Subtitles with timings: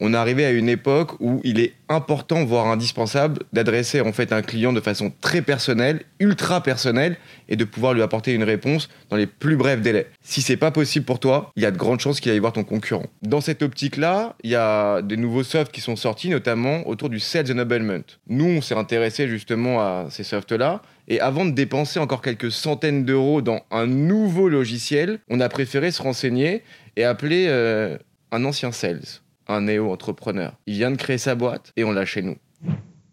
[0.00, 4.32] on est arrivé à une époque où il est important, voire indispensable, d'adresser en fait
[4.32, 7.16] un client de façon très personnelle, ultra personnelle,
[7.48, 10.06] et de pouvoir lui apporter une réponse dans les plus brefs délais.
[10.22, 12.52] Si c'est pas possible pour toi, il y a de grandes chances qu'il aille voir
[12.52, 13.06] ton concurrent.
[13.22, 17.18] Dans cette optique-là, il y a des nouveaux softs qui sont sortis, notamment autour du
[17.18, 18.04] Sales Enablement.
[18.28, 23.04] Nous, on s'est intéressé justement à ces softs-là, et avant de dépenser encore quelques centaines
[23.04, 26.62] d'euros dans un nouveau logiciel, on a préféré se renseigner
[26.96, 27.96] et appeler euh,
[28.30, 29.00] un ancien sales
[29.48, 30.56] un néo-entrepreneur.
[30.66, 32.36] Il vient de créer sa boîte et on l'a chez nous.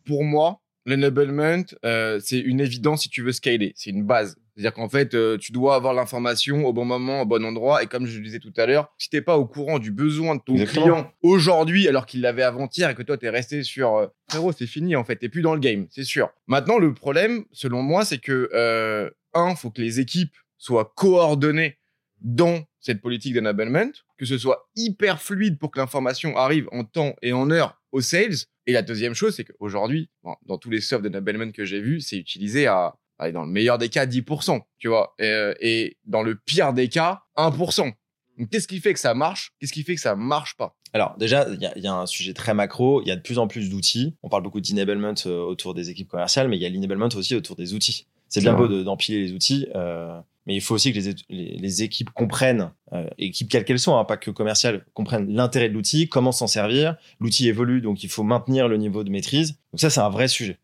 [0.05, 3.73] Pour moi, l'enablement, euh, c'est une évidence si tu veux scaler.
[3.76, 4.38] C'est une base.
[4.55, 7.84] C'est-à-dire qu'en fait, euh, tu dois avoir l'information au bon moment, au bon endroit.
[7.84, 10.35] Et comme je le disais tout à l'heure, si t'es pas au courant du besoin
[10.35, 14.07] de ton client aujourd'hui, alors qu'il l'avait avant-hier et que toi t'es resté sur euh,
[14.29, 16.29] frérot, c'est fini en fait, t'es plus dans le game, c'est sûr.
[16.48, 21.77] Maintenant, le problème, selon moi, c'est que euh, un, faut que les équipes soient coordonnées
[22.25, 27.15] dans cette politique d'enablement, que ce soit hyper fluide pour que l'information arrive en temps
[27.21, 28.35] et en heure aux sales.
[28.65, 30.09] Et la deuxième chose, c'est qu'aujourd'hui,
[30.48, 32.96] dans tous les softs d'enablement que j'ai vus, c'est utilisé à,
[33.31, 36.90] dans le meilleur des cas, 10%, tu vois, et, euh, et dans le pire des
[36.90, 37.93] cas, 1%.
[38.37, 39.53] Donc, qu'est-ce qui fait que ça marche?
[39.59, 40.76] Qu'est-ce qui fait que ça marche pas?
[40.93, 43.01] Alors, déjà, il y, y, a un sujet très macro.
[43.01, 44.15] Il y a de plus en plus d'outils.
[44.23, 47.35] On parle beaucoup d'enablement euh, autour des équipes commerciales, mais il y a l'enablement aussi
[47.35, 48.07] autour des outils.
[48.29, 49.68] C'est bien beau d'empiler les outils.
[49.76, 53.79] Euh, mais il faut aussi que les, les, les équipes comprennent, euh, équipes quelles qu'elles
[53.79, 56.96] soient, hein, pas que commerciales, comprennent l'intérêt de l'outil, comment s'en servir.
[57.20, 59.57] L'outil évolue, donc il faut maintenir le niveau de maîtrise.
[59.73, 60.59] Donc ça, c'est un vrai sujet.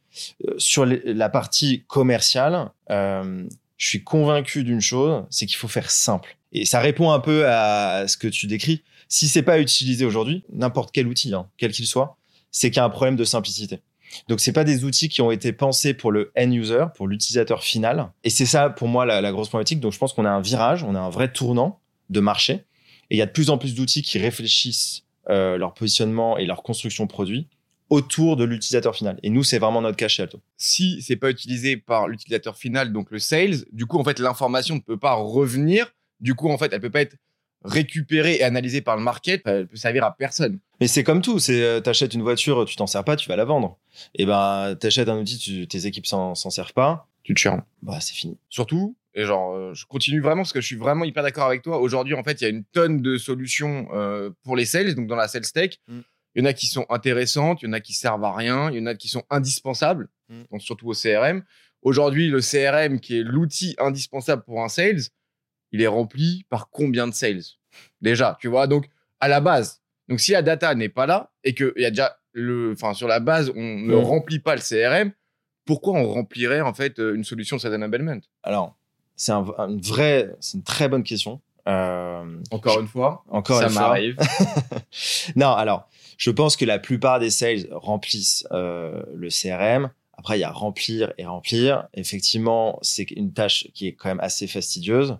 [0.47, 3.43] Euh, sur les, la partie commerciale, euh,
[3.77, 6.37] je suis convaincu d'une chose, c'est qu'il faut faire simple.
[6.51, 8.83] Et ça répond un peu à ce que tu décris.
[9.07, 12.17] Si c'est pas utilisé aujourd'hui, n'importe quel outil, hein, quel qu'il soit,
[12.51, 13.79] c'est qu'il y a un problème de simplicité.
[14.27, 17.63] Donc c'est pas des outils qui ont été pensés pour le end user, pour l'utilisateur
[17.63, 18.11] final.
[18.23, 19.79] Et c'est ça pour moi la, la, grosse problématique.
[19.79, 22.65] Donc je pense qu'on a un virage, on a un vrai tournant de marché.
[23.09, 26.45] Et il y a de plus en plus d'outils qui réfléchissent euh, leur positionnement et
[26.45, 27.47] leur construction produit
[27.91, 29.19] autour de l'utilisateur final.
[29.21, 30.39] Et nous, c'est vraiment notre cas chez Alto.
[30.57, 34.75] Si c'est pas utilisé par l'utilisateur final, donc le sales, du coup, en fait, l'information
[34.75, 35.93] ne peut pas revenir.
[36.21, 37.17] Du coup, en fait, elle peut pas être
[37.63, 40.59] récupérée et analysée par le market, elle peut servir à personne.
[40.79, 43.35] Mais c'est comme tout, c'est euh, t'achètes une voiture, tu t'en sers pas, tu vas
[43.35, 43.77] la vendre.
[44.15, 47.63] Et ben t'achètes un outil, tu, tes équipes s'en servent pas, tu te churnes.
[47.83, 48.37] Bah c'est fini.
[48.49, 51.61] Surtout, et genre euh, je continue vraiment parce que je suis vraiment hyper d'accord avec
[51.61, 51.79] toi.
[51.79, 55.07] Aujourd'hui en fait il y a une tonne de solutions euh, pour les sales, donc
[55.07, 55.77] dans la sales tech.
[55.87, 55.99] Mm.
[56.33, 58.71] Il y en a qui sont intéressantes, il y en a qui servent à rien,
[58.71, 60.43] il y en a qui sont indispensables, mm.
[60.51, 61.43] donc surtout au CRM.
[61.81, 65.01] Aujourd'hui, le CRM, qui est l'outil indispensable pour un sales,
[65.71, 67.41] il est rempli par combien de sales?
[68.01, 68.67] Déjà, tu vois.
[68.67, 68.85] Donc,
[69.19, 72.17] à la base, donc si la data n'est pas là et qu'il y a déjà
[72.33, 74.03] le, enfin, sur la base, on ne Mm.
[74.03, 75.11] remplit pas le CRM,
[75.65, 78.19] pourquoi on remplirait en fait euh, une solution de enablement?
[78.43, 78.75] Alors,
[79.15, 81.39] c'est un, une vraie, c'est une très bonne question.
[81.67, 83.81] Euh, Encore une fois, encore ça une fois.
[83.81, 84.17] m'arrive.
[85.35, 85.87] non, alors,
[86.17, 89.91] je pense que la plupart des sales remplissent euh, le CRM.
[90.17, 91.87] Après, il y a remplir et remplir.
[91.93, 95.17] Effectivement, c'est une tâche qui est quand même assez fastidieuse.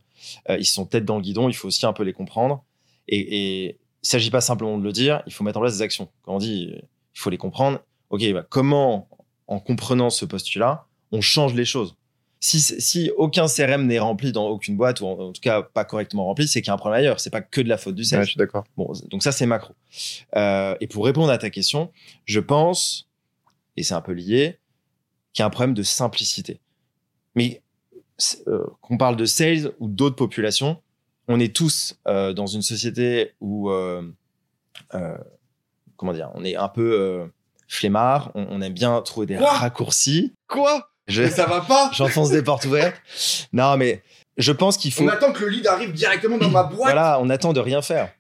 [0.50, 2.64] Euh, ils sont tête dans le guidon, il faut aussi un peu les comprendre.
[3.08, 5.82] Et, et il s'agit pas simplement de le dire, il faut mettre en place des
[5.82, 6.10] actions.
[6.24, 7.80] Quand on dit, il faut les comprendre.
[8.10, 9.08] Ok, bah, comment,
[9.48, 11.96] en comprenant ce postulat, on change les choses?
[12.44, 15.86] Si, si aucun CRM n'est rempli dans aucune boîte, ou en, en tout cas pas
[15.86, 17.20] correctement rempli, c'est qu'il y a un problème ailleurs.
[17.20, 18.20] C'est pas que de la faute du sales.
[18.20, 18.64] Ouais, je suis d'accord.
[18.78, 19.76] Bon, donc ça, c'est macro.
[20.36, 21.92] Euh, et pour répondre à ta question,
[22.26, 23.08] je pense,
[23.78, 24.58] et c'est un peu lié,
[25.34, 26.60] qu'il y a un problème de simplicité.
[27.36, 27.62] Mais
[28.48, 30.82] euh, qu'on parle de sales ou d'autres populations,
[31.28, 34.02] on est tous euh, dans une société où, euh,
[34.94, 35.18] euh,
[35.98, 37.26] comment dire, on est un peu euh,
[37.68, 39.52] flemmard, on, on aime bien trouver des Quoi?
[39.52, 40.34] raccourcis.
[40.48, 40.90] Quoi?
[41.08, 41.90] Je- Mais ça va pas?
[41.94, 43.02] J'enfonce des portes ouvertes.
[43.54, 44.04] Non, mais
[44.38, 45.04] je pense qu'il faut.
[45.04, 46.80] On attend que le lead arrive directement dans ma boîte.
[46.82, 48.12] Voilà, on attend de rien faire.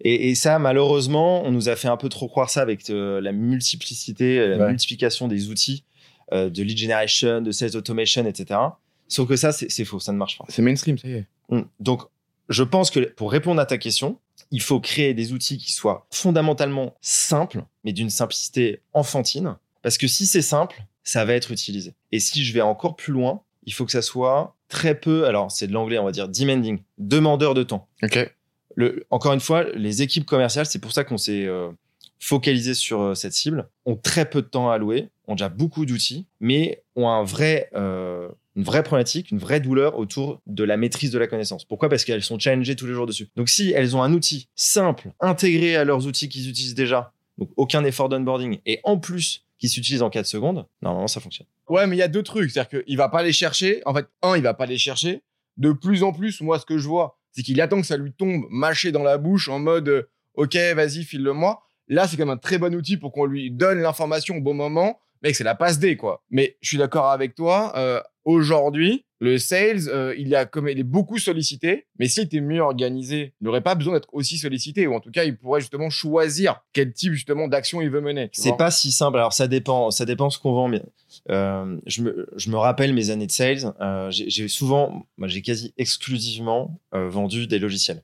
[0.00, 3.20] Et, et ça, malheureusement, on nous a fait un peu trop croire ça avec euh,
[3.20, 4.68] la multiplicité, la Ouais.
[4.68, 5.84] multiplication des outils
[6.32, 8.60] euh, de lead generation, de sales automation, etc.
[9.08, 10.44] Sauf que ça, c'est faux, ça ne marche pas.
[10.48, 11.26] C'est mainstream, ça y est.
[11.50, 11.62] Mm.
[11.80, 12.02] Donc,
[12.48, 14.18] je pense que pour répondre à ta question,
[14.50, 19.56] il faut créer des outils qui soient fondamentalement simples, mais d'une simplicité enfantine.
[19.82, 21.94] Parce que si c'est simple, ça va être utilisé.
[22.12, 25.50] Et si je vais encore plus loin, il faut que ça soit très peu, alors
[25.50, 27.88] c'est de l'anglais, on va dire demanding, demandeur de temps.
[28.02, 28.32] Ok.
[28.74, 31.70] Le, encore une fois, les équipes commerciales, c'est pour ça qu'on s'est euh,
[32.18, 35.86] focalisé sur euh, cette cible, ont très peu de temps à allouer, ont déjà beaucoup
[35.86, 40.76] d'outils, mais ont un vrai, euh, une vraie problématique, une vraie douleur autour de la
[40.76, 41.64] maîtrise de la connaissance.
[41.64, 41.88] Pourquoi?
[41.88, 43.28] Parce qu'elles sont challengées tous les jours dessus.
[43.36, 47.50] Donc si elles ont un outil simple, intégré à leurs outils qu'ils utilisent déjà, donc
[47.56, 51.46] aucun effort d'onboarding, et en plus qui s'utilise en 4 secondes, normalement ça fonctionne.
[51.68, 52.50] Ouais, mais il y a deux trucs.
[52.50, 53.82] C'est-à-dire qu'il va pas les chercher.
[53.86, 55.22] En fait, un, il va pas les chercher.
[55.56, 58.12] De plus en plus, moi, ce que je vois, c'est qu'il attend que ça lui
[58.12, 61.62] tombe mâché dans la bouche en mode euh, OK, vas-y, file-le-moi.
[61.88, 64.54] Là, c'est quand même un très bon outil pour qu'on lui donne l'information au bon
[64.54, 64.98] moment.
[65.22, 66.22] Mec, c'est la passe D, quoi.
[66.30, 67.72] Mais je suis d'accord avec toi.
[67.76, 71.86] euh, Aujourd'hui, le sales, euh, il, a comme, il est beaucoup sollicité.
[72.00, 74.88] Mais s'il était mieux organisé, il n'aurait pas besoin d'être aussi sollicité.
[74.88, 78.28] Ou en tout cas, il pourrait justement choisir quel type justement d'action il veut mener.
[78.32, 79.18] C'est pas si simple.
[79.18, 80.66] Alors ça dépend, ça dépend ce qu'on vend.
[80.66, 80.82] Mais
[81.30, 83.72] euh, je me, je me rappelle mes années de sales.
[83.80, 88.02] euh, j'ai souvent, j'ai quasi exclusivement vendu des logiciels.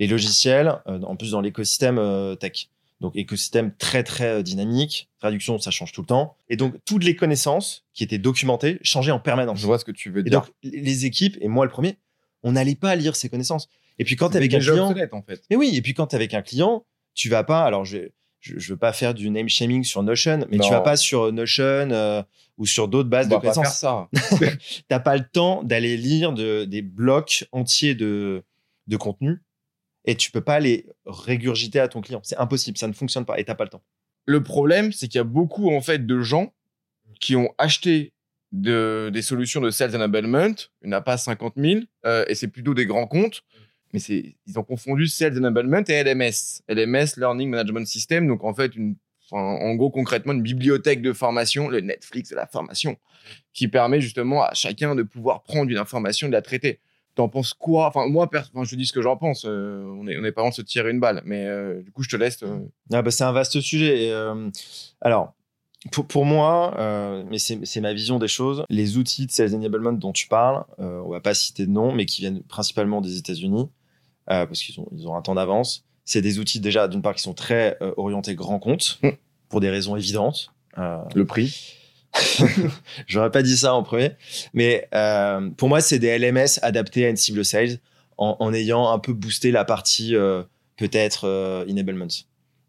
[0.00, 2.68] Les logiciels, en plus dans l'écosystème tech.
[3.00, 5.08] Donc écosystème très très euh, dynamique.
[5.20, 6.36] Traduction, ça change tout le temps.
[6.50, 9.58] Et donc toutes les connaissances qui étaient documentées changeaient en permanence.
[9.58, 10.40] Je vois ce que tu veux Et dire.
[10.42, 11.96] donc les équipes et moi le premier,
[12.42, 13.68] on n'allait pas lire ces connaissances.
[13.98, 15.42] Et puis quand t'es C'est avec un client, en fait.
[15.50, 17.62] mais oui, et puis quand tu avec un client, tu vas pas.
[17.64, 17.98] Alors, je,
[18.40, 20.64] je, je veux pas faire du name shaming sur Notion, mais Non.
[20.64, 22.22] tu vas pas sur Notion euh,
[22.56, 23.78] ou sur d'autres bases On de va pas faire connaissances.
[24.38, 24.46] ça.
[24.88, 28.42] T'as pas le temps d'aller lire de, des blocs entiers de,
[28.86, 29.42] de contenu
[30.04, 32.20] et tu peux pas les régurgiter à ton client.
[32.22, 33.82] C'est impossible, ça ne fonctionne pas et t'as pas le temps.
[34.26, 36.52] Le problème, c'est qu'il y a beaucoup en fait de gens
[37.20, 38.12] qui ont acheté
[38.52, 40.54] de, des solutions de sales enablement.
[40.82, 43.42] Il n'y en a pas 50 000 euh, et c'est plutôt des grands comptes.
[43.92, 46.62] Mais c'est, ils ont confondu sales enablement et LMS.
[46.68, 48.26] LMS, Learning Management System.
[48.26, 48.96] Donc en fait, une,
[49.32, 52.96] en gros concrètement une bibliothèque de formation, le Netflix de la formation,
[53.52, 56.80] qui permet justement à chacun de pouvoir prendre une information et de la traiter.
[57.20, 57.86] T'en penses quoi?
[57.88, 59.44] Enfin moi, enfin, je dis ce que j'en pense.
[59.46, 61.90] Euh, on est, on est pas loin de se tirer une balle, mais euh, du
[61.92, 62.42] coup, je te laisse.
[62.42, 64.04] euh, Ah bah, c'est un vaste sujet.
[64.06, 64.12] Et,
[65.02, 65.34] alors,
[65.92, 66.74] pour, pour moi,
[67.30, 71.10] mais c'est ma vision des choses, les outils de sales enablement dont tu parles, on
[71.10, 73.68] va pas citer de nom, mais qui viennent principalement des États-Unis,
[74.26, 75.84] parce qu'ils ont, ils ont un temps d'avance.
[76.06, 79.10] C'est des outils déjà, d'une part, qui sont très orientés grand compte, Mm.
[79.50, 80.52] pour des raisons évidentes.
[81.14, 81.76] Le prix.
[83.06, 84.12] J'aurais pas dit ça en premier,
[84.52, 87.78] mais euh, pour moi, c'est des LMS adaptés à une cible sales
[88.18, 90.42] en, ayant un peu boosté la partie euh,
[90.76, 92.08] peut-être euh, enablement.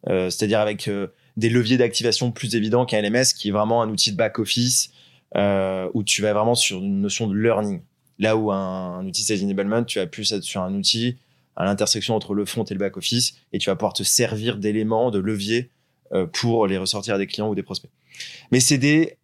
[0.07, 0.89] C'est-à-dire avec
[1.37, 4.91] des leviers d'activation plus évidents qu'un LMS qui est vraiment un outil de back-office
[5.35, 7.81] où tu vas vraiment sur une notion de learning.
[8.17, 11.17] Là où un, outil sales enablement, tu vas plus être sur un outil
[11.55, 15.11] à l'intersection entre le front et le back-office et tu vas pouvoir te servir d'éléments,
[15.11, 15.69] de leviers
[16.33, 17.91] pour les ressortir à des clients ou des prospects.
[18.51, 19.17] Mais c'est des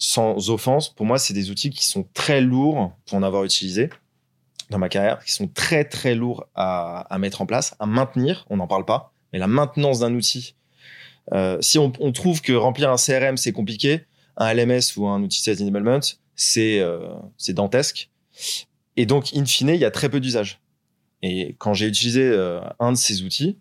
[0.00, 3.90] sans offense, pour moi, c'est des outils qui sont très lourds pour en avoir utilisé
[4.70, 8.46] dans ma carrière, qui sont très très lourds à, mettre en place, à maintenir.
[8.48, 10.56] On n'en parle pas, mais la maintenance d'un outil.
[11.32, 14.06] Euh, si on, trouve que remplir un CRM c'est compliqué,
[14.36, 16.00] un LMS ou un outil sales enablement
[16.34, 18.10] c'est euh, c'est dantesque.
[18.96, 20.60] Et donc, in fine, il y a très peu d'usage.
[21.22, 23.58] Et quand j'ai utilisé euh, un de ces outils,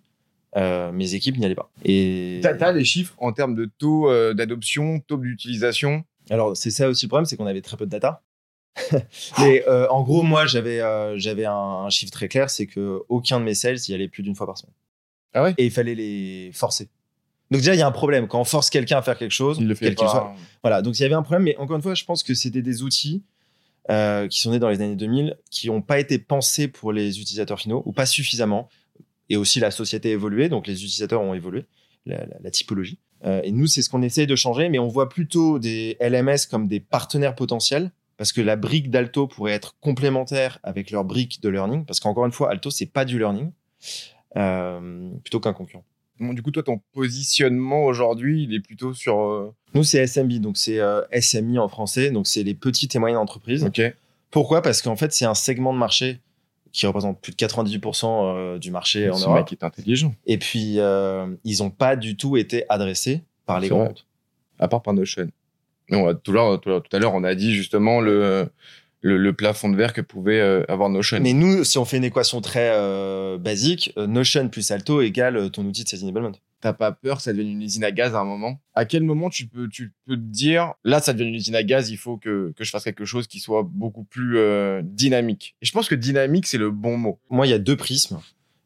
[0.55, 1.69] mes équipes n'y allaient pas.
[1.83, 6.05] Et T'as, les chiffres en termes de taux d'adoption, taux d'utilisation?
[6.29, 8.23] Alors, c'est ça aussi le problème, c'est qu'on avait très peu de data.
[9.39, 13.01] Mais euh, en gros, moi, j'avais euh, j'avais un, un chiffre très clair, c'est que
[13.09, 14.73] aucun de mes sales y allait plus d'une fois par semaine.
[15.33, 15.53] Ah ouais?
[15.57, 16.89] Et il fallait les forcer.
[17.51, 18.27] Donc déjà, il y a un problème.
[18.27, 20.07] Quand on force quelqu'un à faire quelque chose, Il le fait quel pas.
[20.07, 20.33] soit-
[20.63, 20.81] voilà.
[20.81, 22.83] Donc il y avait un problème, mais encore une fois, je pense que c'était des
[22.83, 23.23] outils
[23.89, 27.19] euh, qui sont nés dans les années 2000, qui n'ont pas été pensés pour les
[27.19, 28.69] utilisateurs finaux ou pas suffisamment.
[29.29, 31.65] Et aussi la société a évolué, donc les utilisateurs ont évolué,
[32.05, 32.99] la, la- la typologie.
[33.25, 36.47] Euh, et nous, c'est ce qu'on essaye de changer, mais on voit plutôt des LMS
[36.49, 41.41] comme des partenaires potentiels, parce que la brique d'Alto pourrait être complémentaire avec leur brique
[41.41, 43.51] de learning, parce qu'encore une fois, Alto, c'est pas du learning,
[44.37, 45.85] euh, plutôt qu'un concurrent.
[46.19, 49.19] Bon, du coup, toi, ton positionnement aujourd'hui, il est plutôt sur.
[49.21, 50.79] euh, Nous, c'est SMB, donc c'est
[51.17, 53.63] SMI en français, donc c'est les petites et moyennes entreprises.
[53.63, 53.81] Ok.
[54.31, 54.61] Pourquoi?
[54.61, 56.19] Parce qu'en fait, c'est un segment de marché
[56.71, 59.35] qui représente plus de 98% euh, du marché en Europe.
[59.35, 60.13] mec est intelligent.
[60.25, 64.05] Et puis, euh, ils n'ont pas du tout été adressés par les grands comptes.
[64.59, 65.29] À part par Notion.
[65.89, 68.47] Mais on a, tout, à l'heure- on a dit justement le,
[69.01, 71.19] le, le plafond de verre que pouvait euh, avoir Notion.
[71.21, 75.37] Mais nous, si on fait une équation très euh, basique, euh, Notion plus Alto égale
[75.37, 76.31] euh, ton outil de sales enablement.
[76.61, 79.03] T'as pas peur que ça devienne une usine à gaz à un moment À quel
[79.03, 81.97] moment tu peux, tu peux te dire, là, ça devient une usine à gaz, il
[81.97, 85.55] faut que, que je fasse quelque chose qui soit beaucoup plus euh, dynamique?
[85.61, 87.19] Et je pense que dynamique, c'est le bon mot.
[87.29, 88.19] Moi, il y a deux prismes.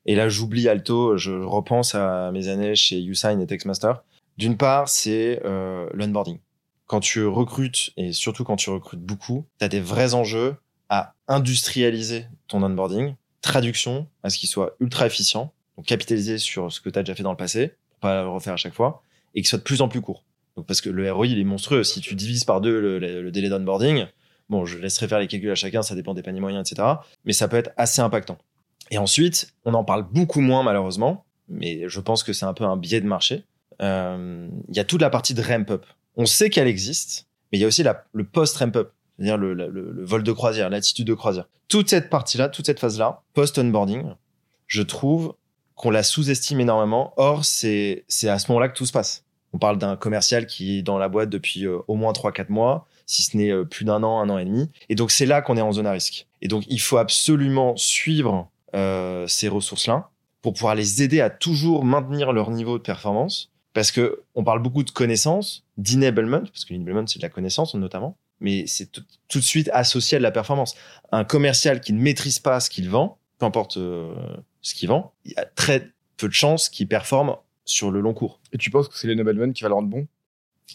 [0.05, 4.03] Et là, j'oublie Alto, je repense à mes années chez Usign et Textmaster.
[4.38, 6.39] D'une part, c'est euh, l'onboarding.
[6.88, 10.55] Quand tu recrutes, et surtout quand tu recrutes beaucoup, tu as des vrais enjeux
[10.89, 16.81] à industrialiser ton onboarding, traduction, à ce qu'il soit ultra efficient, donc capitaliser sur ce
[16.81, 17.73] que tu as déjà fait dans le passé,
[18.03, 19.01] pas le refaire à chaque fois,
[19.33, 20.24] et qu'il soit de plus en plus court.
[20.67, 21.83] Parce que le ROI, il est monstrueux.
[21.83, 24.05] Si tu divises par deux le, le- le délai d'onboarding,
[24.50, 26.88] bon, je laisserai faire les calculs à chacun, ça dépend des paniers moyens, etc.
[27.25, 28.38] Mais ça peut être assez impactant.
[28.91, 32.65] Et ensuite, on en parle beaucoup moins malheureusement, mais je pense que c'est un peu
[32.65, 33.43] un biais de marché.
[33.81, 35.86] Euh, Il y a toute la partie de ramp up.
[36.15, 39.38] On sait qu'elle existe, mais il y a aussi la- le post ramp up, c'est-à-dire
[39.38, 41.45] le, le- vol de croisière, l'attitude de croisière.
[41.67, 44.03] Toute cette partie-là, toute cette phase-là, post onboarding,
[44.67, 45.33] je trouve
[45.75, 47.13] qu'on la sous-estime énormément.
[47.18, 49.24] Or, c'est à ce moment-là que tout se passe.
[49.53, 52.88] On parle d'un commercial qui est dans la boîte depuis euh, au moins 3-4 mois,
[53.06, 54.70] si ce n'est euh, plus d'un an, un an et demi.
[54.89, 56.27] Et donc, c'est là qu'on est en zone à risque.
[56.42, 60.10] Et donc, il faut absolument suivre euh, ces ressources-là
[60.42, 63.51] pour pouvoir les aider à toujours maintenir leur niveau de performance.
[63.74, 67.74] Parce que on parle beaucoup de connaissances, d'enablement, parce que l'enablement, c'est de la connaissance
[67.75, 69.03] notamment, mais c'est tout,
[69.34, 70.75] de suite associé à de la performance.
[71.12, 73.80] Un commercial qui ne maîtrise pas ce qu'il vend, peu importe
[74.63, 78.13] ce qu'il vend, il y a très peu de chances qu'il performe sur le long
[78.13, 78.39] cours.
[78.51, 80.08] Et tu penses que c'est l'enablement qui va le rendre bon?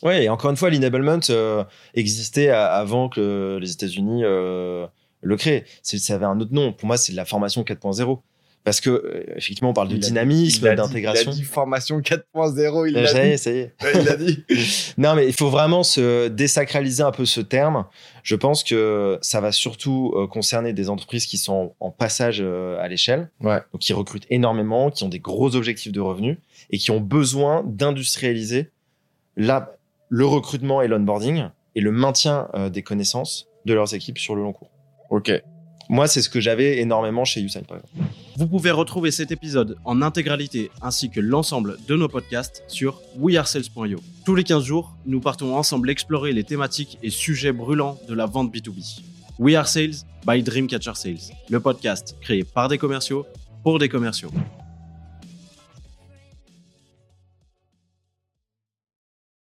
[0.03, 1.65] Ouais, et encore une fois, l'enablement euh,
[1.95, 4.87] existait avant que les États-Unis euh,
[5.23, 5.65] le créent.
[5.83, 6.73] Ça avait un autre nom.
[6.73, 8.21] Pour moi, c'est de la formation 4.0.
[8.69, 11.31] Parce que, euh, effectivement, on parle de dynamisme, d'intégration.
[11.31, 13.75] Il a dit formation 4.0, il l'a Ça y est, ça y est.
[13.95, 14.45] il l'a dit.
[14.99, 17.87] non, mais il faut vraiment se désacraliser un peu ce terme.
[18.23, 23.31] Je pense que ça va surtout concerner des entreprises qui sont en passage à l'échelle.
[23.41, 23.63] Ouais.
[23.73, 26.37] Donc, qui recrutent énormément, qui ont des gros objectifs de revenus
[26.69, 28.71] et qui ont besoin d'industrialiser
[29.37, 34.43] le recrutement et l'onboarding et le maintien euh, des connaissances de leurs équipes sur le
[34.43, 34.69] long cours.
[35.09, 35.33] Ok.
[35.89, 38.13] Moi, c'est ce que j'avais énormément chez Usain, par exemple.
[38.39, 43.99] Vous pouvez retrouver cet épisode en intégralité ainsi que l'ensemble de nos podcasts sur wearesales.io.
[44.25, 48.27] Tous les 15 jours, nous partons ensemble explorer les thématiques et sujets brûlants de la
[48.27, 49.01] vente B2B.
[49.41, 53.27] We Are Sales by Dreamcatcher Sales, le podcast créé par des commerciaux
[53.65, 54.31] pour des commerciaux.